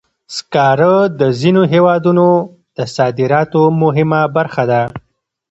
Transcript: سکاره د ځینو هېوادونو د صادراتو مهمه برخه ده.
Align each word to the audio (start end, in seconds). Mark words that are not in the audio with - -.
سکاره 0.35 0.95
د 1.19 1.21
ځینو 1.41 1.61
هېوادونو 1.73 2.27
د 2.77 2.79
صادراتو 2.95 3.61
مهمه 3.83 4.21
برخه 4.35 4.63
ده. 4.71 4.81